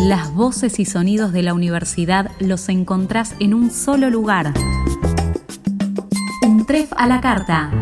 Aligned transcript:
Las 0.00 0.32
voces 0.32 0.78
y 0.78 0.84
sonidos 0.84 1.32
de 1.32 1.42
la 1.42 1.54
universidad 1.54 2.30
los 2.38 2.68
encontrás 2.68 3.34
en 3.40 3.52
un 3.52 3.72
solo 3.72 4.10
lugar. 4.10 4.54
Un 6.46 6.64
tref 6.66 6.92
a 6.96 7.08
la 7.08 7.20
carta. 7.20 7.72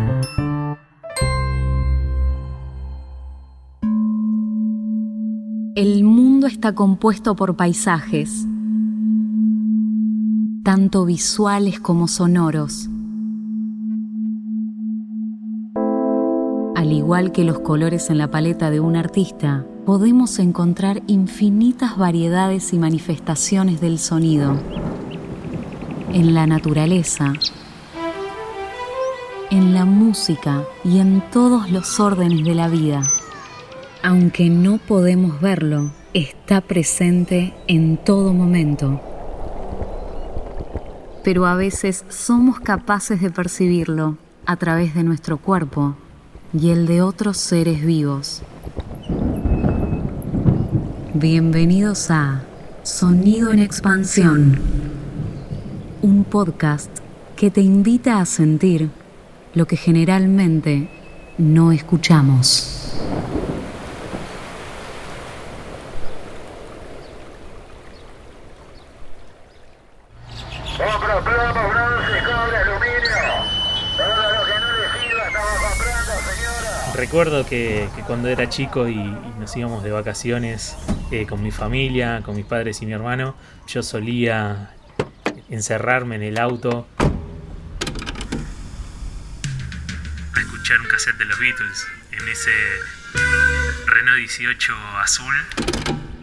El 5.75 6.05
mundo 6.05 6.47
está 6.47 6.75
compuesto 6.75 7.37
por 7.37 7.55
paisajes, 7.55 8.47
tanto 10.65 11.05
visuales 11.05 11.81
como 11.81 12.09
sonoros. 12.09 12.89
Al 16.75 16.93
igual 16.93 17.31
que 17.31 17.45
los 17.45 17.59
colores 17.59 18.09
en 18.09 18.17
la 18.17 18.31
paleta 18.31 18.71
de 18.71 18.81
un 18.81 18.97
artista, 18.97 19.67
podemos 19.87 20.41
encontrar 20.41 21.01
infinitas 21.07 21.97
variedades 21.97 22.73
y 22.73 22.79
manifestaciones 22.79 23.81
del 23.81 24.01
sonido 24.01 24.57
en 26.13 26.35
la 26.35 26.49
naturaleza, 26.49 27.33
en 29.53 29.75
la 29.75 29.85
música 29.85 30.65
y 30.83 30.99
en 30.99 31.23
todos 31.31 31.71
los 31.71 32.01
órdenes 32.01 32.45
de 32.45 32.57
la 32.57 32.67
vida. 32.67 33.05
Aunque 34.03 34.51
no 34.51 34.79
podemos 34.79 35.41
verlo, 35.41 35.93
está 36.15 36.63
presente 36.63 37.55
en 37.69 37.97
todo 37.97 38.33
momento. 38.33 39.01
Pero 41.23 41.47
a 41.47 41.55
veces 41.55 42.05
somos 42.09 42.59
capaces 42.59 43.21
de 43.21 43.31
percibirlo 43.31 44.19
a 44.47 44.57
través 44.57 44.97
de 44.97 45.05
nuestro 45.05 45.39
cuerpo 45.39 45.95
y 46.53 46.71
el 46.71 46.87
de 46.87 47.03
otros 47.03 47.37
seres 47.37 47.87
vivos. 47.87 48.43
Bienvenidos 51.19 52.11
a 52.11 52.43
Sonido 52.83 53.51
en 53.51 53.61
Expansión, 53.61 54.61
un 56.03 56.25
podcast 56.25 56.91
que 57.37 57.51
te 57.51 57.63
invita 57.63 58.21
a 58.21 58.27
sentir 58.27 58.91
lo 59.55 59.65
que 59.67 59.79
generalmente 59.79 60.91
no 61.39 61.73
escuchamos. 61.73 62.93
Compro 70.77 71.25
plomo, 71.25 71.69
bronce, 71.71 72.25
cobre, 72.27 72.57
aluminio. 72.59 73.17
Todo 73.97 74.33
lo 74.35 74.45
que 74.45 74.61
no 74.61 74.69
le 74.77 75.01
sirva 75.01 75.27
estamos 75.29 75.49
comprando, 75.63 76.13
señora. 76.29 76.93
Recuerdo 76.95 77.47
que, 77.47 77.89
que 77.97 78.03
cuando 78.03 78.29
era 78.29 78.51
chico 78.51 78.87
y, 78.87 78.99
y 78.99 79.41
nos 79.41 79.57
íbamos 79.57 79.83
de 79.83 79.93
vacaciones 79.93 80.77
eh, 81.11 81.27
con 81.27 81.43
mi 81.43 81.51
familia, 81.51 82.23
con 82.25 82.37
mis 82.37 82.45
padres 82.45 82.83
y 82.83 82.87
mi 82.87 82.93
hermano, 82.93 83.37
yo 83.67 83.83
solía 83.83 84.75
encerrarme 85.49 86.17
en 86.17 86.23
el 86.23 86.39
auto 86.39 86.87
a 90.35 90.41
escuchar 90.41 90.81
un 90.81 90.87
cassette 90.87 91.17
de 91.17 91.25
los 91.27 91.39
Beatles 91.39 91.87
en 92.11 92.29
ese 92.29 92.51
Renault 93.87 94.19
18 94.19 94.75
azul 95.01 95.35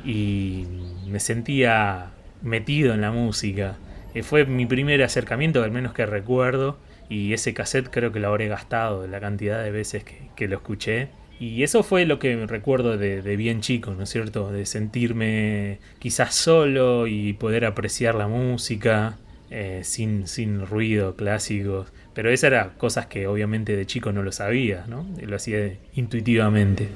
y 0.03 0.67
me 1.07 1.19
sentía 1.19 2.11
metido 2.41 2.93
en 2.93 3.01
la 3.01 3.11
música. 3.11 3.77
Eh, 4.13 4.23
fue 4.23 4.45
mi 4.45 4.65
primer 4.65 5.01
acercamiento, 5.01 5.63
al 5.63 5.71
menos 5.71 5.93
que 5.93 6.05
recuerdo, 6.05 6.77
y 7.09 7.33
ese 7.33 7.53
cassette 7.53 7.89
creo 7.89 8.11
que 8.11 8.19
lo 8.19 8.27
habré 8.27 8.47
gastado 8.47 9.07
la 9.07 9.19
cantidad 9.19 9.63
de 9.63 9.71
veces 9.71 10.03
que, 10.03 10.29
que 10.35 10.47
lo 10.47 10.57
escuché. 10.57 11.09
Y 11.45 11.61
eso 11.63 11.83
fue 11.83 12.05
lo 12.05 12.19
que 12.19 12.47
recuerdo 12.47 12.97
de, 12.97 13.35
bien 13.35 13.59
chico, 13.59 13.93
¿no 13.93 14.03
es 14.03 14.09
cierto? 14.09 14.49
De 14.49 14.65
sentirme 14.65 15.79
quizás 15.99 16.33
solo 16.35 17.05
y 17.05 17.33
poder 17.33 17.65
apreciar 17.65 18.15
la 18.15 18.29
música 18.29 19.17
eh, 19.51 19.81
sin, 19.83 20.25
sin 20.29 20.65
ruido 20.65 21.17
clásico. 21.17 21.85
Pero 22.13 22.31
esas 22.31 22.47
eran 22.47 22.69
cosas 22.77 23.07
que 23.07 23.27
obviamente 23.27 23.75
de 23.75 23.85
chico 23.85 24.13
no 24.13 24.23
lo 24.23 24.31
sabía, 24.31 24.85
¿no? 24.87 25.05
Lo 25.21 25.35
hacía 25.35 25.77
intuitivamente. 25.95 26.87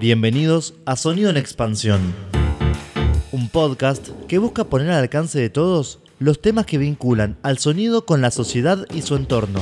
Bienvenidos 0.00 0.74
a 0.86 0.96
Sonido 0.96 1.30
en 1.30 1.36
Expansión, 1.36 2.00
un 3.30 3.48
podcast 3.48 4.08
que 4.26 4.38
busca 4.38 4.64
poner 4.64 4.90
al 4.90 5.02
alcance 5.04 5.38
de 5.38 5.50
todos 5.50 6.00
los 6.18 6.42
temas 6.42 6.66
que 6.66 6.78
vinculan 6.78 7.36
al 7.44 7.58
sonido 7.58 8.06
con 8.06 8.22
la 8.22 8.32
sociedad 8.32 8.86
y 8.92 9.02
su 9.02 9.14
entorno. 9.14 9.60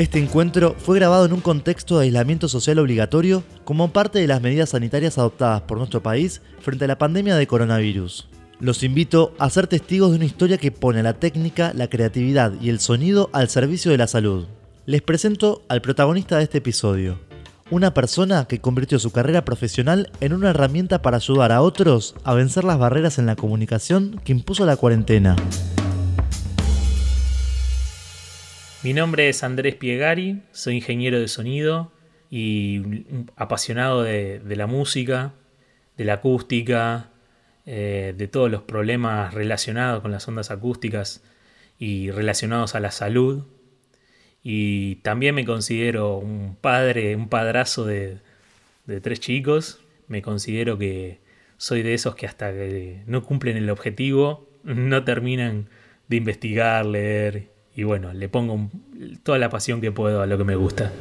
Este 0.00 0.18
encuentro 0.18 0.76
fue 0.78 0.96
grabado 0.96 1.26
en 1.26 1.34
un 1.34 1.42
contexto 1.42 1.98
de 1.98 2.06
aislamiento 2.06 2.48
social 2.48 2.78
obligatorio 2.78 3.44
como 3.64 3.92
parte 3.92 4.18
de 4.18 4.26
las 4.26 4.40
medidas 4.40 4.70
sanitarias 4.70 5.18
adoptadas 5.18 5.60
por 5.60 5.76
nuestro 5.76 6.02
país 6.02 6.40
frente 6.60 6.86
a 6.86 6.88
la 6.88 6.96
pandemia 6.96 7.36
de 7.36 7.46
coronavirus. 7.46 8.26
Los 8.60 8.82
invito 8.82 9.34
a 9.38 9.50
ser 9.50 9.66
testigos 9.66 10.08
de 10.08 10.16
una 10.16 10.24
historia 10.24 10.56
que 10.56 10.72
pone 10.72 11.02
la 11.02 11.12
técnica, 11.12 11.74
la 11.74 11.90
creatividad 11.90 12.54
y 12.62 12.70
el 12.70 12.80
sonido 12.80 13.28
al 13.34 13.50
servicio 13.50 13.90
de 13.90 13.98
la 13.98 14.06
salud. 14.06 14.46
Les 14.86 15.02
presento 15.02 15.64
al 15.68 15.82
protagonista 15.82 16.38
de 16.38 16.44
este 16.44 16.58
episodio, 16.58 17.18
una 17.70 17.92
persona 17.92 18.46
que 18.46 18.58
convirtió 18.58 18.98
su 18.98 19.10
carrera 19.10 19.44
profesional 19.44 20.10
en 20.22 20.32
una 20.32 20.48
herramienta 20.48 21.02
para 21.02 21.18
ayudar 21.18 21.52
a 21.52 21.60
otros 21.60 22.14
a 22.24 22.32
vencer 22.32 22.64
las 22.64 22.78
barreras 22.78 23.18
en 23.18 23.26
la 23.26 23.36
comunicación 23.36 24.18
que 24.24 24.32
impuso 24.32 24.64
la 24.64 24.76
cuarentena. 24.76 25.36
Mi 28.82 28.94
nombre 28.94 29.28
es 29.28 29.44
Andrés 29.44 29.74
Piegari, 29.74 30.40
soy 30.52 30.76
ingeniero 30.76 31.20
de 31.20 31.28
sonido 31.28 31.92
y 32.30 33.04
apasionado 33.36 34.02
de, 34.02 34.40
la 34.56 34.66
música, 34.66 35.34
de 35.98 36.06
la 36.06 36.14
acústica, 36.14 37.10
eh, 37.66 38.14
de 38.16 38.26
todos 38.26 38.50
los 38.50 38.62
problemas 38.62 39.34
relacionados 39.34 40.00
con 40.00 40.12
las 40.12 40.26
ondas 40.26 40.50
acústicas 40.50 41.22
y 41.78 42.10
relacionados 42.10 42.74
a 42.74 42.80
la 42.80 42.90
salud. 42.90 43.44
Y 44.42 44.94
también 44.96 45.34
me 45.34 45.44
considero 45.44 46.16
un 46.16 46.56
padre, 46.58 47.16
un 47.16 47.28
padrazo 47.28 47.84
de, 47.84 48.16
de 48.86 49.00
tres 49.02 49.20
chicos. 49.20 49.80
Me 50.08 50.22
considero 50.22 50.78
que 50.78 51.20
soy 51.58 51.82
de 51.82 51.92
esos 51.92 52.14
que 52.14 52.26
hasta 52.26 52.50
que 52.50 53.02
no 53.04 53.24
cumplen 53.24 53.58
el 53.58 53.68
objetivo 53.68 54.48
no 54.64 55.04
terminan 55.04 55.68
de 56.08 56.16
investigar, 56.16 56.86
leer 56.86 57.59
y 57.80 57.82
bueno, 57.82 58.12
le 58.12 58.28
pongo 58.28 58.68
toda 59.22 59.38
la 59.38 59.48
pasión 59.48 59.80
que 59.80 59.90
puedo 59.90 60.20
a 60.20 60.26
lo 60.26 60.36
que 60.36 60.44
me 60.44 60.54
gusta. 60.54 60.92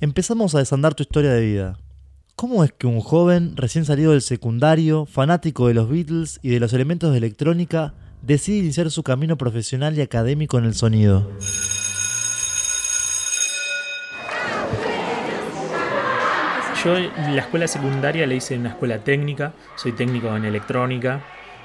Empezamos 0.00 0.54
a 0.54 0.60
desandar 0.60 0.94
tu 0.94 1.02
historia 1.02 1.34
de 1.34 1.42
vida. 1.42 1.78
¿Cómo 2.34 2.64
es 2.64 2.72
que 2.72 2.86
un 2.86 3.00
joven 3.00 3.58
recién 3.58 3.84
salido 3.84 4.12
del 4.12 4.22
secundario, 4.22 5.04
fanático 5.04 5.68
de 5.68 5.74
los 5.74 5.90
Beatles 5.90 6.40
y 6.42 6.48
de 6.48 6.60
los 6.60 6.72
elementos 6.72 7.12
de 7.12 7.18
electrónica, 7.18 7.92
decide 8.22 8.56
iniciar 8.56 8.90
su 8.90 9.02
camino 9.02 9.36
profesional 9.36 9.98
y 9.98 10.00
académico 10.00 10.56
en 10.56 10.64
el 10.64 10.72
sonido? 10.72 11.30
Yo 16.84 16.98
la 16.98 17.42
escuela 17.42 17.68
secundaria 17.68 18.26
la 18.26 18.34
hice 18.34 18.58
una 18.58 18.70
escuela 18.70 18.98
técnica, 18.98 19.52
soy 19.76 19.92
técnico 19.92 20.36
en 20.36 20.44
electrónica 20.44 21.20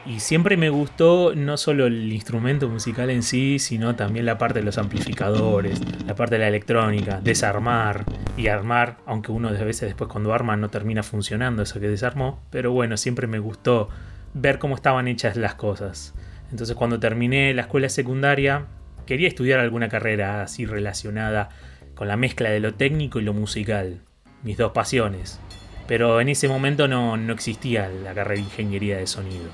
y 0.05 0.19
siempre 0.19 0.57
me 0.57 0.69
gustó 0.69 1.33
no 1.33 1.57
solo 1.57 1.87
el 1.87 2.13
instrumento 2.13 2.69
musical 2.69 3.09
en 3.09 3.23
sí, 3.23 3.57
sino 3.57 3.95
también 3.95 4.27
la 4.27 4.37
parte 4.37 4.59
de 4.59 4.65
los 4.65 4.77
amplificadores, 4.77 5.81
la 6.05 6.13
parte 6.13 6.35
de 6.35 6.41
la 6.41 6.47
electrónica, 6.49 7.19
desarmar 7.19 8.05
y 8.37 8.47
armar, 8.49 8.97
aunque 9.07 9.31
uno 9.31 9.51
de 9.51 9.65
veces 9.65 9.89
después 9.89 10.07
cuando 10.07 10.35
arma 10.35 10.55
no 10.55 10.69
termina 10.69 11.01
funcionando 11.01 11.63
eso 11.63 11.79
que 11.79 11.89
desarmó, 11.89 12.39
pero 12.51 12.71
bueno, 12.71 12.95
siempre 12.95 13.25
me 13.25 13.39
gustó 13.39 13.89
ver 14.35 14.59
cómo 14.59 14.75
estaban 14.75 15.07
hechas 15.07 15.35
las 15.35 15.55
cosas. 15.55 16.13
Entonces 16.51 16.75
cuando 16.75 16.99
terminé 16.99 17.55
la 17.55 17.63
escuela 17.63 17.89
secundaria, 17.89 18.67
quería 19.07 19.27
estudiar 19.27 19.61
alguna 19.61 19.89
carrera 19.89 20.43
así 20.43 20.67
relacionada 20.67 21.49
con 21.95 22.07
la 22.07 22.17
mezcla 22.17 22.51
de 22.51 22.59
lo 22.59 22.75
técnico 22.75 23.19
y 23.19 23.23
lo 23.23 23.33
musical 23.33 24.01
mis 24.43 24.57
dos 24.57 24.71
pasiones. 24.71 25.39
Pero 25.87 26.19
en 26.19 26.29
ese 26.29 26.47
momento 26.47 26.87
no, 26.87 27.17
no 27.17 27.33
existía 27.33 27.89
la 27.89 28.13
carrera 28.13 28.41
de 28.41 28.47
ingeniería 28.47 28.97
de 28.97 29.07
sonido. 29.07 29.49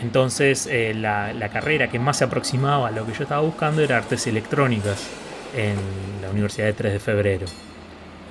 Entonces 0.00 0.66
eh, 0.66 0.94
la, 0.94 1.32
la, 1.32 1.48
carrera 1.48 1.88
que 1.88 1.98
más 1.98 2.18
se 2.18 2.24
aproximaba 2.24 2.88
a 2.88 2.90
lo 2.90 3.06
que 3.06 3.12
yo 3.12 3.22
estaba 3.22 3.42
buscando 3.42 3.82
era 3.82 3.98
artes 3.98 4.26
electrónicas 4.26 5.08
en 5.56 5.76
la 6.20 6.30
Universidad 6.30 6.66
de 6.66 6.72
3 6.72 6.92
de 6.94 7.00
Febrero. 7.00 7.46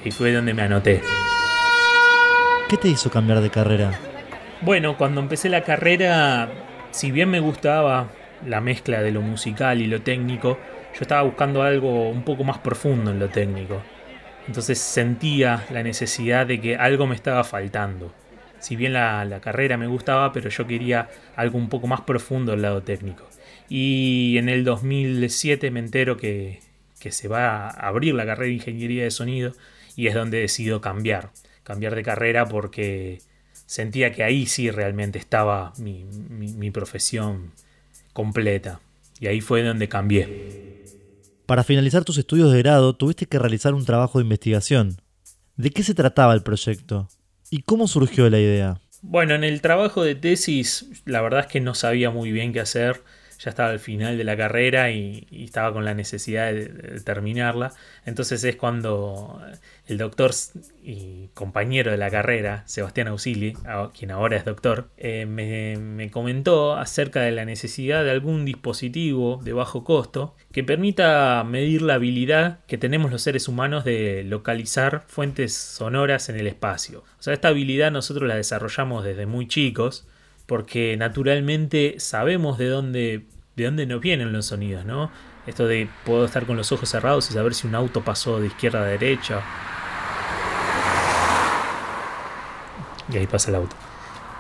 Y 0.04 0.12
fue 0.12 0.34
donde 0.34 0.54
me 0.54 0.64
anoté. 0.64 1.02
¿Qué 2.70 2.78
te 2.78 2.88
hizo 2.88 3.10
cambiar 3.10 3.42
de 3.42 3.50
carrera? 3.50 3.92
Bueno, 4.62 4.98
cuando 4.98 5.22
empecé 5.22 5.50
la 5.50 5.64
carrera, 5.64 6.50
si 6.92 7.12
bien 7.12 7.30
me 7.30 7.40
gustaba 7.40 8.08
la 8.46 8.62
mezcla 8.62 9.02
de 9.02 9.12
lo 9.12 9.22
musical 9.22 9.82
y 9.82 9.88
lo 9.88 10.02
técnico, 10.02 10.58
yo 10.94 11.02
estaba 11.02 11.22
buscando 11.24 11.64
algo 11.64 12.10
un 12.10 12.24
poco 12.24 12.44
más 12.44 12.60
profundo 12.60 13.12
en 13.12 13.20
lo 13.20 13.30
técnico. 13.30 13.82
Entonces 14.52 14.80
sentía 14.80 15.66
la 15.72 15.82
necesidad 15.82 16.46
de 16.46 16.60
que 16.60 16.76
algo 16.76 17.08
me 17.08 17.16
estaba 17.16 17.46
faltando. 17.46 18.14
Si 18.60 18.76
bien 18.76 18.92
la, 18.92 19.40
carrera 19.42 19.78
me 19.78 19.88
gustaba, 19.88 20.34
pero 20.34 20.50
yo 20.50 20.68
quería 20.68 21.10
algo 21.38 21.58
un 21.58 21.70
poco 21.70 21.88
más 21.88 22.02
profundo 22.02 22.52
del 22.52 22.62
lado 22.62 22.84
técnico. 22.84 23.30
Y 23.70 24.38
en 24.38 24.50
el 24.50 24.66
2007 24.66 25.72
me 25.72 25.80
entero 25.80 26.18
que, 26.18 26.60
se 27.00 27.30
va 27.30 27.70
a 27.70 27.88
abrir 27.88 28.14
la 28.14 28.26
carrera 28.26 28.48
de 28.48 28.56
ingeniería 28.56 29.06
de 29.06 29.12
sonido 29.12 29.54
y 29.96 30.08
es 30.08 30.16
donde 30.16 30.42
decido 30.42 30.82
cambiar, 30.82 31.30
cambiar 31.64 31.96
de 31.96 32.04
carrera 32.04 32.46
porque 32.46 33.20
sentía 33.54 34.12
que 34.12 34.26
ahí 34.26 34.48
sí 34.48 34.70
realmente 34.70 35.18
estaba 35.18 35.72
mi, 35.78 36.04
mi, 36.04 36.52
mi 36.52 36.72
profesión 36.72 37.54
completa. 38.12 38.82
Y 39.22 39.28
ahí 39.28 39.40
fue 39.40 39.64
donde 39.64 39.88
cambié. 39.88 40.71
Para 41.52 41.66
finalizar 41.66 42.06
tus 42.06 42.18
estudios 42.18 42.54
de 42.54 42.60
grado 42.60 42.96
tuviste 42.96 43.26
que 43.26 43.38
realizar 43.38 43.74
un 43.74 43.84
trabajo 43.84 44.20
de 44.20 44.24
investigación. 44.24 45.02
¿De 45.58 45.70
qué 45.72 45.84
se 45.84 45.94
trataba 45.94 46.34
el 46.34 46.44
proyecto? 46.44 47.10
¿Y 47.50 47.64
cómo 47.64 47.90
surgió 47.90 48.30
la 48.30 48.40
idea? 48.40 48.80
Bueno, 49.02 49.36
en 49.36 49.44
el 49.44 49.60
trabajo 49.60 50.02
de 50.02 50.16
tesis 50.16 51.04
la 51.04 51.20
verdad 51.20 51.42
es 51.42 51.48
que 51.48 51.60
no 51.60 51.74
sabía 51.74 52.10
muy 52.10 52.32
bien 52.32 52.54
qué 52.54 52.62
hacer 52.62 53.04
ya 53.44 53.50
estaba 53.50 53.70
al 53.70 53.80
final 53.80 54.18
de 54.18 54.24
la 54.24 54.38
carrera 54.38 54.92
y, 54.92 55.28
estaba 55.32 55.74
con 55.74 55.84
la 55.84 55.94
necesidad 55.94 56.54
de, 56.54 56.66
terminarla. 57.04 57.74
Entonces 58.06 58.44
es 58.44 58.56
cuando 58.56 59.42
el 59.88 59.98
doctor 59.98 60.32
y 60.84 61.30
compañero 61.34 61.92
de 61.92 61.98
la 61.98 62.12
carrera, 62.12 62.64
Sebastián 62.68 63.08
Ausili, 63.08 63.54
quien 63.98 64.12
ahora 64.12 64.38
es 64.38 64.46
doctor, 64.46 64.90
eh, 64.98 65.26
me, 65.26 66.12
comentó 66.12 66.76
acerca 66.76 67.22
de 67.22 67.32
la 67.32 67.46
necesidad 67.46 68.04
de 68.04 68.12
algún 68.12 68.46
dispositivo 68.46 69.40
de 69.44 69.54
bajo 69.54 69.84
costo 69.84 70.36
que 70.52 70.64
permita 70.64 71.44
medir 71.44 71.82
la 71.82 71.96
habilidad 71.96 72.60
que 72.68 72.78
tenemos 72.78 73.12
los 73.12 73.22
seres 73.22 73.48
humanos 73.48 73.86
de 73.86 74.24
localizar 74.24 75.04
fuentes 75.08 75.56
sonoras 75.56 76.30
en 76.30 76.36
el 76.38 76.48
espacio. 76.48 77.04
O 77.20 77.24
sea, 77.24 77.34
esta 77.34 77.48
habilidad 77.48 77.92
nosotros 77.92 78.28
la 78.28 78.36
desarrollamos 78.36 79.04
desde 79.04 79.26
muy 79.26 79.48
chicos 79.48 80.08
porque 80.52 80.98
naturalmente 80.98 81.96
sabemos 82.00 82.58
de 82.58 82.68
dónde, 82.68 83.26
de 83.56 83.66
dónde 83.66 83.86
nos 83.86 84.02
vienen 84.02 84.32
los 84.32 84.48
sonidos, 84.48 84.86
¿no? 84.86 85.12
Esto 85.48 85.68
de 85.68 85.90
puedo 86.06 86.26
estar 86.26 86.46
con 86.46 86.58
los 86.58 86.72
ojos 86.72 86.90
cerrados 86.90 87.30
y 87.30 87.34
saber 87.34 87.54
si 87.54 87.68
un 87.68 87.76
auto 87.76 88.04
pasó 88.04 88.40
de 88.40 88.48
izquierda 88.48 88.82
a 88.82 88.86
derecha. 88.86 89.42
Y 93.12 93.18
ahí 93.18 93.28
pasa 93.28 93.50
el 93.50 93.56
auto. 93.56 93.76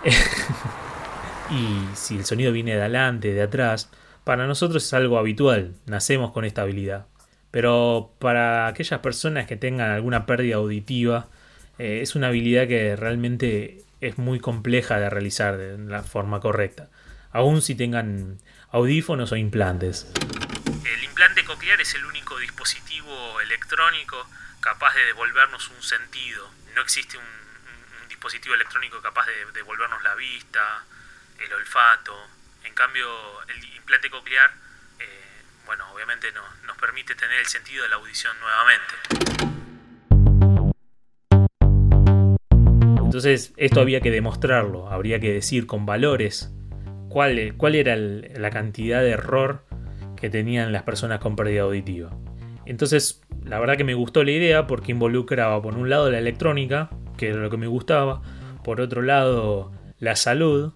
y 1.49 1.95
si 1.95 2.17
el 2.17 2.25
sonido 2.25 2.51
viene 2.51 2.75
de 2.75 2.81
adelante, 2.81 3.33
de 3.33 3.41
atrás, 3.41 3.89
para 4.23 4.47
nosotros 4.47 4.85
es 4.85 4.93
algo 4.93 5.17
habitual, 5.17 5.73
nacemos 5.87 6.31
con 6.31 6.45
esta 6.45 6.61
habilidad. 6.61 7.07
Pero 7.49 8.13
para 8.19 8.67
aquellas 8.67 8.99
personas 9.01 9.45
que 9.45 9.57
tengan 9.57 9.91
alguna 9.91 10.25
pérdida 10.25 10.55
auditiva, 10.55 11.27
eh, 11.77 11.99
es 12.01 12.15
una 12.15 12.27
habilidad 12.27 12.67
que 12.67 12.95
realmente 12.95 13.83
es 13.99 14.17
muy 14.17 14.39
compleja 14.39 14.99
de 14.99 15.09
realizar 15.09 15.57
de 15.57 15.77
la 15.77 16.01
forma 16.03 16.39
correcta, 16.39 16.89
aun 17.31 17.61
si 17.61 17.75
tengan 17.75 18.37
audífonos 18.71 19.31
o 19.31 19.35
implantes. 19.35 20.07
El 20.85 21.03
implante 21.03 21.43
coclear 21.43 21.79
es 21.81 21.93
el 21.93 22.05
único 22.05 22.37
dispositivo 22.39 23.39
electrónico 23.41 24.27
capaz 24.61 24.93
de 24.95 25.05
devolvernos 25.05 25.69
un 25.69 25.81
sentido. 25.81 26.49
No 26.75 26.81
existe 26.81 27.17
un, 27.17 27.23
un, 27.23 28.01
un 28.01 28.07
dispositivo 28.07 28.55
electrónico 28.55 29.01
capaz 29.01 29.25
de 29.27 29.45
devolvernos 29.53 30.01
la 30.03 30.15
vista, 30.15 30.85
el 31.39 31.53
olfato. 31.53 32.15
En 32.63 32.73
cambio, 32.73 33.07
el 33.49 33.63
implante 33.75 34.09
coclear, 34.09 34.51
eh, 34.99 35.41
bueno, 35.65 35.91
obviamente 35.93 36.31
no, 36.31 36.41
nos 36.65 36.77
permite 36.77 37.15
tener 37.15 37.39
el 37.39 37.47
sentido 37.47 37.83
de 37.83 37.89
la 37.89 37.95
audición 37.97 38.35
nuevamente. 38.39 38.93
Entonces, 43.03 43.51
esto 43.57 43.81
había 43.81 43.99
que 43.99 44.11
demostrarlo, 44.11 44.89
habría 44.89 45.19
que 45.19 45.33
decir 45.33 45.67
con 45.67 45.85
valores 45.85 46.49
cuál, 47.11 47.75
era 47.75 47.95
la 47.95 48.49
cantidad 48.49 49.01
de 49.01 49.11
error 49.11 49.65
que 50.15 50.29
tenían 50.29 50.71
las 50.71 50.83
personas 50.83 51.19
con 51.19 51.35
pérdida 51.35 51.63
auditiva. 51.63 52.09
Entonces, 52.65 53.21
la 53.43 53.59
verdad 53.59 53.77
que 53.77 53.83
me 53.83 53.93
gustó 53.93 54.23
la 54.23 54.31
idea 54.31 54.67
porque 54.67 54.91
involucraba 54.91 55.61
por 55.61 55.75
un 55.75 55.89
lado 55.89 56.09
la 56.09 56.19
electrónica, 56.19 56.89
que 57.17 57.29
era 57.29 57.39
lo 57.39 57.49
que 57.49 57.57
me 57.57 57.67
gustaba, 57.67 58.21
por 58.63 58.81
otro 58.81 59.01
lado 59.01 59.71
la 59.99 60.15
salud, 60.15 60.73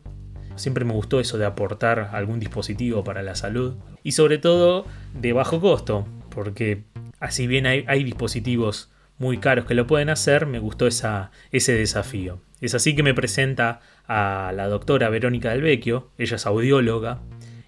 siempre 0.56 0.86
me 0.86 0.94
gustó 0.94 1.20
eso 1.20 1.38
de 1.38 1.46
aportar 1.46 2.10
algún 2.14 2.40
dispositivo 2.40 3.04
para 3.04 3.24
la 3.24 3.36
salud, 3.36 3.76
y 4.04 4.12
sobre 4.12 4.38
todo 4.38 4.86
de 5.14 5.34
bajo 5.34 5.62
costo, 5.62 6.08
porque 6.30 6.84
así 7.20 7.48
bien 7.48 7.66
hay, 7.66 8.04
dispositivos 8.04 8.92
muy 9.18 9.38
caros 9.38 9.66
que 9.66 9.74
lo 9.74 9.88
pueden 9.88 10.10
hacer, 10.10 10.46
me 10.46 10.60
gustó 10.60 10.88
ese 10.88 11.30
desafío. 11.52 12.42
Es 12.62 12.74
así 12.74 12.96
que 12.96 13.04
me 13.04 13.14
presenta 13.14 13.82
a 14.08 14.52
la 14.56 14.68
doctora 14.68 15.10
Verónica 15.10 15.52
del 15.52 15.62
Vecchio, 15.62 16.12
ella 16.18 16.36
es 16.36 16.46
audióloga, 16.46 17.22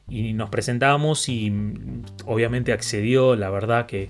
y 0.09 0.33
nos 0.33 0.49
presentamos 0.49 1.27
y 1.27 1.53
obviamente 2.25 2.71
accedió, 2.71 3.35
la 3.35 3.49
verdad 3.49 3.85
que 3.85 4.09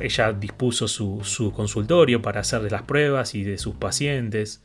ella 0.00 0.32
dispuso 0.32 0.86
su, 0.86 1.20
su 1.24 1.52
consultorio 1.52 2.22
para 2.22 2.40
hacer 2.40 2.62
de 2.62 2.70
las 2.70 2.82
pruebas 2.82 3.34
y 3.34 3.42
de 3.42 3.58
sus 3.58 3.74
pacientes. 3.74 4.62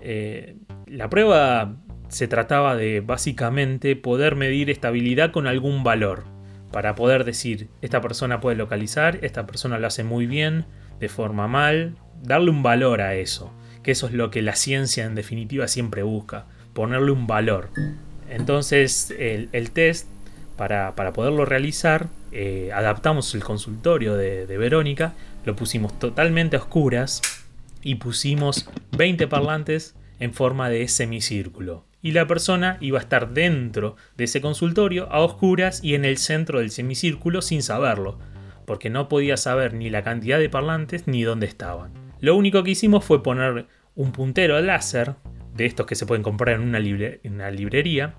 Eh, 0.00 0.56
la 0.86 1.08
prueba 1.08 1.76
se 2.08 2.28
trataba 2.28 2.76
de 2.76 3.00
básicamente 3.00 3.96
poder 3.96 4.36
medir 4.36 4.70
estabilidad 4.70 5.30
con 5.30 5.46
algún 5.46 5.84
valor, 5.84 6.24
para 6.70 6.94
poder 6.94 7.24
decir, 7.24 7.68
esta 7.80 8.00
persona 8.00 8.40
puede 8.40 8.56
localizar, 8.56 9.18
esta 9.22 9.46
persona 9.46 9.78
lo 9.78 9.86
hace 9.86 10.04
muy 10.04 10.26
bien, 10.26 10.66
de 11.00 11.08
forma 11.08 11.48
mal, 11.48 11.96
darle 12.22 12.50
un 12.50 12.62
valor 12.62 13.00
a 13.00 13.14
eso, 13.14 13.52
que 13.88 13.92
eso 13.92 14.06
es 14.06 14.12
lo 14.12 14.30
que 14.30 14.42
la 14.42 14.54
ciencia 14.54 15.06
en 15.06 15.14
definitiva 15.14 15.66
siempre 15.66 16.02
busca, 16.02 16.44
ponerle 16.74 17.10
un 17.10 17.26
valor. 17.26 17.70
Entonces 18.28 19.14
el, 19.18 19.70
test, 19.70 20.08
para, 20.58 20.94
para, 20.94 21.14
poderlo 21.14 21.46
realizar, 21.46 22.08
eh, 22.30 22.70
adaptamos 22.74 23.34
el 23.34 23.42
consultorio 23.42 24.14
de, 24.14 24.44
de 24.44 24.58
Verónica, 24.58 25.14
lo 25.46 25.56
pusimos 25.56 25.98
totalmente 25.98 26.56
a 26.56 26.58
oscuras 26.58 27.22
y 27.80 27.94
pusimos 27.94 28.68
20 28.94 29.26
parlantes 29.26 29.94
en 30.20 30.34
forma 30.34 30.68
de 30.68 30.86
semicírculo. 30.88 31.86
Y 32.02 32.12
la 32.12 32.26
persona 32.26 32.76
iba 32.82 32.98
a 32.98 33.02
estar 33.02 33.32
dentro 33.32 33.96
de 34.18 34.24
ese 34.24 34.42
consultorio 34.42 35.10
a 35.10 35.20
oscuras 35.20 35.82
y 35.82 35.94
en 35.94 36.04
el 36.04 36.18
centro 36.18 36.58
del 36.58 36.72
semicírculo 36.72 37.40
sin 37.40 37.62
saberlo 37.62 38.18
porque 38.66 38.90
no 38.90 39.08
podía 39.08 39.38
saber 39.38 39.72
ni 39.72 39.88
la 39.88 40.04
cantidad 40.04 40.38
de 40.38 40.50
parlantes 40.50 41.06
ni 41.06 41.22
dónde 41.22 41.46
estaban. 41.46 41.90
Lo 42.20 42.36
único 42.36 42.62
que 42.64 42.72
hicimos 42.72 43.04
fue 43.04 43.22
poner 43.22 43.66
un 43.98 44.12
puntero 44.12 44.60
láser, 44.62 45.16
de 45.54 45.66
estos 45.66 45.84
que 45.84 45.96
se 45.96 46.06
pueden 46.06 46.22
comprar 46.22 46.54
en 46.54 46.62
una, 46.62 46.78
librería, 47.50 48.14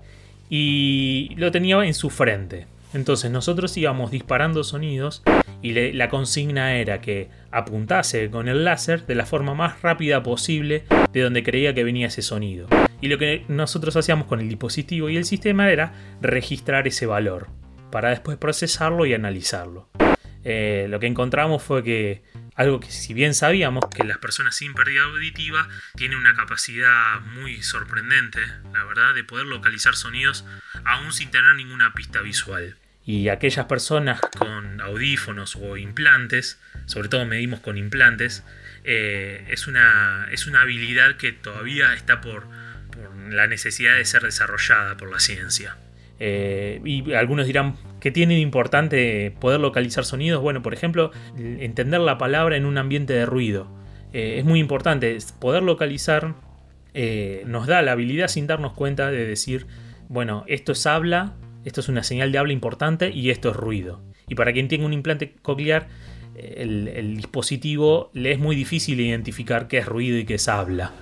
y 0.50 1.34
lo 1.36 1.50
tenía 1.50 1.82
en 1.82 1.94
su 1.94 2.10
frente. 2.10 2.66
Entonces 2.92 3.30
nosotros 3.30 3.74
íbamos 3.76 4.10
disparando 4.10 4.62
sonidos 4.62 5.22
y 5.62 5.72
la 5.92 6.08
consigna 6.10 6.74
era 6.74 7.00
que 7.00 7.30
apuntase 7.50 8.30
con 8.30 8.48
el 8.48 8.64
láser 8.64 9.06
de 9.06 9.14
la 9.14 9.24
forma 9.24 9.54
más 9.54 9.80
rápida 9.80 10.22
posible 10.22 10.84
de 11.12 11.22
donde 11.22 11.42
creía 11.42 11.72
que 11.72 11.84
venía 11.84 12.08
ese 12.08 12.22
sonido. 12.22 12.66
Y 13.00 13.08
lo 13.08 13.16
que 13.16 13.44
nosotros 13.48 13.96
hacíamos 13.96 14.26
con 14.26 14.40
el 14.40 14.48
dispositivo 14.48 15.08
y 15.08 15.16
el 15.16 15.24
sistema 15.24 15.70
era 15.70 15.94
registrar 16.20 16.86
ese 16.86 17.06
valor, 17.06 17.46
para 17.90 18.10
después 18.10 18.36
procesarlo 18.36 19.06
y 19.06 19.14
analizarlo 19.14 19.88
eh, 20.44 20.86
lo 20.88 21.00
que 21.00 21.06
encontramos 21.06 21.62
fue 21.62 21.84
que 21.84 22.22
algo 22.54 22.80
que 22.80 22.90
si 22.90 23.14
bien 23.14 23.34
sabíamos 23.34 23.84
que 23.94 24.04
las 24.04 24.18
personas 24.18 24.56
sin 24.56 24.74
pérdida 24.74 25.04
auditiva 25.04 25.68
tienen 25.96 26.18
una 26.18 26.34
capacidad 26.34 27.20
muy 27.20 27.62
sorprendente, 27.62 28.40
la 28.72 28.84
verdad, 28.84 29.14
de 29.14 29.24
poder 29.24 29.46
localizar 29.46 29.94
sonidos 29.96 30.44
aún 30.84 31.12
sin 31.12 31.30
tener 31.30 31.54
ninguna 31.54 31.92
pista 31.94 32.20
visual. 32.20 32.76
Y 33.04 33.28
aquellas 33.28 33.66
personas 33.66 34.20
con 34.38 34.80
audífonos 34.80 35.56
o 35.56 35.76
implantes, 35.76 36.60
sobre 36.86 37.08
todo 37.08 37.24
medimos 37.26 37.60
con 37.60 37.76
implantes, 37.76 38.44
eh, 38.84 39.46
es, 39.48 39.66
una, 39.66 40.28
es 40.30 40.46
una 40.46 40.62
habilidad 40.62 41.16
que 41.16 41.32
todavía 41.32 41.92
está 41.94 42.20
por, 42.20 42.46
por 42.92 43.14
la 43.32 43.46
necesidad 43.46 43.96
de 43.96 44.04
ser 44.04 44.22
desarrollada 44.22 44.96
por 44.96 45.10
la 45.10 45.18
ciencia. 45.18 45.76
Eh, 46.22 46.82
y 46.84 47.12
algunos 47.14 47.46
dirán, 47.46 47.76
¿qué 47.98 48.10
tiene 48.10 48.34
de 48.34 48.40
importante 48.40 49.34
poder 49.40 49.58
localizar 49.58 50.04
sonidos? 50.04 50.42
Bueno, 50.42 50.62
por 50.62 50.74
ejemplo, 50.74 51.10
entender 51.36 52.00
la 52.00 52.18
palabra 52.18 52.56
en 52.56 52.66
un 52.66 52.76
ambiente 52.78 53.14
de 53.14 53.26
ruido. 53.26 53.66
Eh, 54.12 54.36
es 54.38 54.44
muy 54.44 54.60
importante. 54.60 55.16
Poder 55.40 55.62
localizar 55.62 56.34
eh, 56.92 57.42
nos 57.46 57.66
da 57.66 57.80
la 57.80 57.92
habilidad 57.92 58.28
sin 58.28 58.46
darnos 58.46 58.74
cuenta 58.74 59.10
de 59.10 59.26
decir, 59.26 59.66
bueno, 60.08 60.44
esto 60.46 60.72
es 60.72 60.86
habla, 60.86 61.36
esto 61.64 61.80
es 61.80 61.88
una 61.88 62.02
señal 62.02 62.30
de 62.32 62.38
habla 62.38 62.52
importante 62.52 63.10
y 63.10 63.30
esto 63.30 63.50
es 63.50 63.56
ruido. 63.56 64.02
Y 64.28 64.34
para 64.34 64.52
quien 64.52 64.68
tenga 64.68 64.84
un 64.84 64.92
implante 64.92 65.34
coclear, 65.42 65.88
el, 66.36 66.88
el 66.88 67.16
dispositivo 67.16 68.10
le 68.12 68.32
es 68.32 68.38
muy 68.38 68.54
difícil 68.54 69.00
identificar 69.00 69.68
qué 69.68 69.78
es 69.78 69.86
ruido 69.86 70.18
y 70.18 70.24
qué 70.24 70.34
es 70.34 70.48
habla. 70.48 70.92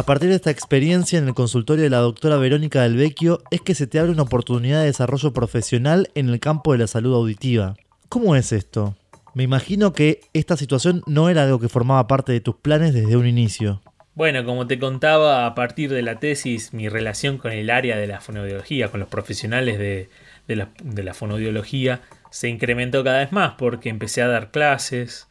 A 0.00 0.02
partir 0.02 0.30
de 0.30 0.36
esta 0.36 0.50
experiencia 0.50 1.18
en 1.18 1.28
el 1.28 1.34
consultorio 1.34 1.84
de 1.84 1.90
la 1.90 1.98
doctora 1.98 2.38
Verónica 2.38 2.80
del 2.80 2.96
Vecchio 2.96 3.42
es 3.50 3.60
que 3.60 3.74
se 3.74 3.86
te 3.86 3.98
abre 3.98 4.12
una 4.12 4.22
oportunidad 4.22 4.80
de 4.80 4.86
desarrollo 4.86 5.34
profesional 5.34 6.08
en 6.14 6.30
el 6.30 6.40
campo 6.40 6.72
de 6.72 6.78
la 6.78 6.86
salud 6.86 7.14
auditiva. 7.14 7.76
¿Cómo 8.08 8.34
es 8.34 8.50
esto? 8.52 8.96
Me 9.34 9.42
imagino 9.42 9.92
que 9.92 10.22
esta 10.32 10.56
situación 10.56 11.02
no 11.06 11.28
era 11.28 11.42
algo 11.42 11.60
que 11.60 11.68
formaba 11.68 12.06
parte 12.06 12.32
de 12.32 12.40
tus 12.40 12.56
planes 12.56 12.94
desde 12.94 13.14
un 13.18 13.26
inicio. 13.26 13.82
Bueno, 14.14 14.42
como 14.46 14.66
te 14.66 14.78
contaba, 14.78 15.44
a 15.44 15.54
partir 15.54 15.92
de 15.92 16.00
la 16.00 16.18
tesis, 16.18 16.72
mi 16.72 16.88
relación 16.88 17.36
con 17.36 17.52
el 17.52 17.68
área 17.68 17.98
de 17.98 18.06
la 18.06 18.22
fonoaudiología, 18.22 18.88
con 18.88 19.00
los 19.00 19.08
profesionales 19.10 19.78
de, 19.78 20.08
la, 20.46 20.70
de 20.82 22.00
se 22.30 22.48
incrementó 22.48 23.04
cada 23.04 23.18
vez 23.18 23.32
más 23.32 23.52
porque 23.58 23.90
empecé 23.90 24.22
a 24.22 24.28
dar 24.28 24.50
clases, 24.50 25.28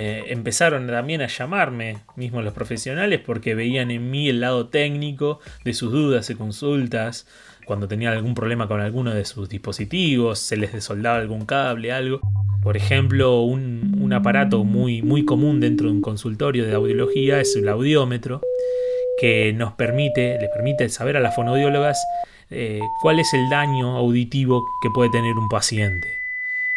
eh, 0.00 0.26
empezaron 0.28 0.86
también 0.86 1.22
a 1.22 1.26
llamarme, 1.26 1.96
mismos 2.14 2.44
los 2.44 2.54
profesionales, 2.54 3.18
porque 3.18 3.56
veían 3.56 3.90
en 3.90 4.12
mí 4.12 4.28
el 4.28 4.38
lado 4.38 4.68
técnico 4.68 5.40
de 5.64 5.74
sus 5.74 5.90
dudas 5.90 6.30
y 6.30 6.36
consultas, 6.36 7.26
cuando 7.66 7.88
tenía 7.88 8.12
algún 8.12 8.36
problema 8.36 8.68
con 8.68 8.80
alguno 8.80 9.12
de 9.12 9.24
sus 9.24 9.48
dispositivos, 9.48 10.38
se 10.38 10.56
les 10.56 10.72
desoldaba 10.72 11.18
algún 11.18 11.46
cable, 11.46 11.90
algo. 11.90 12.20
Por 12.62 12.76
ejemplo, 12.76 13.40
un, 13.40 14.12
aparato 14.12 14.62
muy, 14.62 15.02
muy 15.02 15.24
común 15.24 15.58
dentro 15.58 15.88
de 15.88 15.94
un 15.94 16.00
consultorio 16.00 16.64
de 16.64 16.74
audiología 16.74 17.40
es 17.40 17.56
el 17.56 17.68
audiómetro, 17.68 18.40
que 19.20 19.52
nos 19.52 19.72
permite, 19.72 20.38
le 20.40 20.48
permite 20.48 20.88
saber 20.90 21.16
a 21.16 21.20
las 21.20 21.34
fonoaudiólogas 21.34 21.98
eh, 22.50 22.78
cuál 23.02 23.18
es 23.18 23.34
el 23.34 23.50
daño 23.50 23.96
auditivo 23.96 24.64
que 24.80 24.90
puede 24.90 25.10
tener 25.10 25.34
un 25.34 25.48
paciente. 25.48 26.20